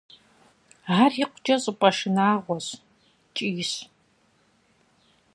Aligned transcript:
Ар 0.99 1.11
икъукӏэ 1.23 1.55
щӏыпӏэ 1.61 1.89
шынагъуэщ, 1.97 2.67
ткӏийщ. 3.33 3.71